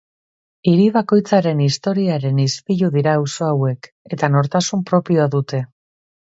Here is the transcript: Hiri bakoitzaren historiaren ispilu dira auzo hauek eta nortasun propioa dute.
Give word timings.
Hiri 0.69 0.85
bakoitzaren 0.93 1.61
historiaren 1.65 2.39
ispilu 2.45 2.89
dira 2.97 3.13
auzo 3.19 3.47
hauek 3.51 3.91
eta 4.17 4.31
nortasun 4.37 4.83
propioa 4.91 5.29
dute. 5.39 5.63